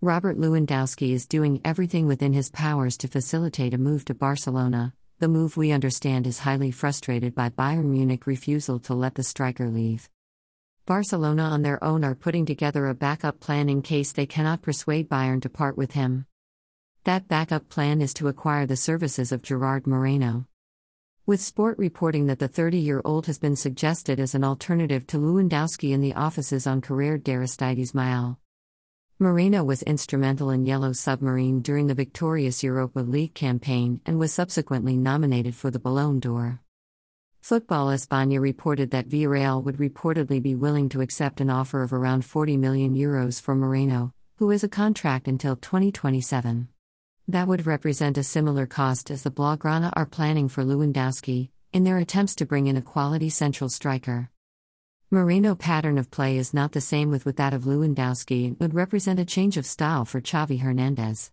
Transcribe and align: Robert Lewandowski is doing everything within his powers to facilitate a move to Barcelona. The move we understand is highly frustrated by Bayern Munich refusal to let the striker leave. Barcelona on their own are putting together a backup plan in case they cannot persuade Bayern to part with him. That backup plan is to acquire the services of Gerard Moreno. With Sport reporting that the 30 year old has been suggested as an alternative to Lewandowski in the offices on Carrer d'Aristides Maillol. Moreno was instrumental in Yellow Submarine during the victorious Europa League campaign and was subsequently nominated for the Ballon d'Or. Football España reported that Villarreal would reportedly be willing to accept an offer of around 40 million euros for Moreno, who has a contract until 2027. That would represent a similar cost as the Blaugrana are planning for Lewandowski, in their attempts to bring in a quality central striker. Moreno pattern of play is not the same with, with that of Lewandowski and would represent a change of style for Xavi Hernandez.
Robert 0.00 0.38
Lewandowski 0.38 1.12
is 1.12 1.26
doing 1.26 1.60
everything 1.64 2.06
within 2.06 2.32
his 2.32 2.50
powers 2.50 2.96
to 2.98 3.08
facilitate 3.08 3.74
a 3.74 3.78
move 3.78 4.04
to 4.04 4.14
Barcelona. 4.14 4.94
The 5.18 5.26
move 5.26 5.56
we 5.56 5.72
understand 5.72 6.24
is 6.24 6.38
highly 6.38 6.70
frustrated 6.70 7.34
by 7.34 7.48
Bayern 7.48 7.86
Munich 7.86 8.24
refusal 8.24 8.78
to 8.78 8.94
let 8.94 9.16
the 9.16 9.24
striker 9.24 9.68
leave. 9.68 10.08
Barcelona 10.86 11.42
on 11.42 11.62
their 11.62 11.82
own 11.82 12.04
are 12.04 12.14
putting 12.14 12.46
together 12.46 12.86
a 12.86 12.94
backup 12.94 13.40
plan 13.40 13.68
in 13.68 13.82
case 13.82 14.12
they 14.12 14.24
cannot 14.24 14.62
persuade 14.62 15.08
Bayern 15.08 15.42
to 15.42 15.48
part 15.48 15.76
with 15.76 15.90
him. 15.90 16.26
That 17.02 17.26
backup 17.26 17.68
plan 17.68 18.00
is 18.00 18.14
to 18.14 18.28
acquire 18.28 18.66
the 18.66 18.76
services 18.76 19.32
of 19.32 19.42
Gerard 19.42 19.84
Moreno. 19.84 20.46
With 21.26 21.40
Sport 21.40 21.76
reporting 21.76 22.26
that 22.26 22.38
the 22.38 22.46
30 22.46 22.78
year 22.78 23.02
old 23.04 23.26
has 23.26 23.40
been 23.40 23.56
suggested 23.56 24.20
as 24.20 24.36
an 24.36 24.44
alternative 24.44 25.08
to 25.08 25.16
Lewandowski 25.16 25.90
in 25.90 26.02
the 26.02 26.14
offices 26.14 26.68
on 26.68 26.82
Carrer 26.82 27.18
d'Aristides 27.18 27.90
Maillol. 27.90 28.36
Moreno 29.20 29.64
was 29.64 29.82
instrumental 29.82 30.48
in 30.48 30.64
Yellow 30.64 30.92
Submarine 30.92 31.60
during 31.60 31.88
the 31.88 31.94
victorious 31.94 32.62
Europa 32.62 33.00
League 33.00 33.34
campaign 33.34 34.00
and 34.06 34.16
was 34.16 34.32
subsequently 34.32 34.96
nominated 34.96 35.56
for 35.56 35.72
the 35.72 35.80
Ballon 35.80 36.20
d'Or. 36.20 36.60
Football 37.40 37.88
España 37.88 38.40
reported 38.40 38.92
that 38.92 39.08
Villarreal 39.08 39.60
would 39.64 39.78
reportedly 39.78 40.40
be 40.40 40.54
willing 40.54 40.88
to 40.90 41.00
accept 41.00 41.40
an 41.40 41.50
offer 41.50 41.82
of 41.82 41.92
around 41.92 42.26
40 42.26 42.56
million 42.58 42.94
euros 42.94 43.42
for 43.42 43.56
Moreno, 43.56 44.12
who 44.36 44.50
has 44.50 44.62
a 44.62 44.68
contract 44.68 45.26
until 45.26 45.56
2027. 45.56 46.68
That 47.26 47.48
would 47.48 47.66
represent 47.66 48.18
a 48.18 48.22
similar 48.22 48.66
cost 48.66 49.10
as 49.10 49.24
the 49.24 49.32
Blaugrana 49.32 49.92
are 49.96 50.06
planning 50.06 50.48
for 50.48 50.62
Lewandowski, 50.62 51.48
in 51.72 51.82
their 51.82 51.98
attempts 51.98 52.36
to 52.36 52.46
bring 52.46 52.68
in 52.68 52.76
a 52.76 52.82
quality 52.82 53.30
central 53.30 53.68
striker. 53.68 54.30
Moreno 55.10 55.54
pattern 55.54 55.96
of 55.96 56.10
play 56.10 56.36
is 56.36 56.52
not 56.52 56.72
the 56.72 56.82
same 56.82 57.10
with, 57.10 57.24
with 57.24 57.36
that 57.36 57.54
of 57.54 57.62
Lewandowski 57.62 58.46
and 58.46 58.60
would 58.60 58.74
represent 58.74 59.18
a 59.18 59.24
change 59.24 59.56
of 59.56 59.64
style 59.64 60.04
for 60.04 60.20
Xavi 60.20 60.60
Hernandez. 60.60 61.30